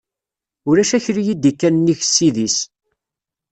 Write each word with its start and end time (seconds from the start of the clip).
Ulac 0.69 0.91
akli 0.97 1.23
i 1.33 1.35
d-ikkan 1.41 1.75
nnig 1.79 1.99
ssid-is. 2.07 2.57